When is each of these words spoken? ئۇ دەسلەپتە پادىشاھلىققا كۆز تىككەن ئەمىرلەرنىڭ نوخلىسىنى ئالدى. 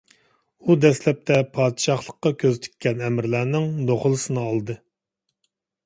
ئۇ 0.69 0.75
دەسلەپتە 0.85 1.37
پادىشاھلىققا 1.59 2.33
كۆز 2.45 2.59
تىككەن 2.65 3.07
ئەمىرلەرنىڭ 3.09 3.71
نوخلىسىنى 3.93 4.45
ئالدى. 4.51 4.81